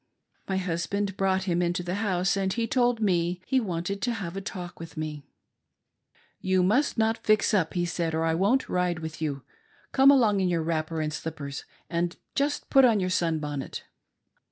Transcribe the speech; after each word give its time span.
My 0.47 0.57
husband 0.57 1.15
brought 1.15 1.43
him 1.43 1.61
into 1.61 1.83
the 1.83 1.93
house 2.01 2.35
and 2.35 2.51
he 2.51 2.65
told 2.65 3.01
me 3.01 3.39
he 3.45 3.59
wanted 3.59 4.01
to 4.01 4.13
have 4.15 4.35
a 4.35 4.41
talk 4.41 4.79
with 4.79 4.97
me," 4.97 5.27
You 6.49 6.63
must 6.63 6.97
not 6.97 7.23
fix 7.23 7.53
up," 7.53 7.75
he 7.75 7.85
said," 7.85 8.15
or 8.15 8.23
I 8.23 8.33
won't 8.33 8.67
ride 8.67 8.97
with 8.97 9.21
you. 9.21 9.43
Come 9.91 10.09
along 10.09 10.39
in 10.39 10.49
your 10.49 10.63
wrapper 10.63 11.01
and 11.01 11.13
slippers, 11.13 11.65
and 11.87 12.15
just 12.33 12.67
put 12.71 12.83
on 12.83 12.99
your 12.99 13.11
sunbonnet." 13.11 13.83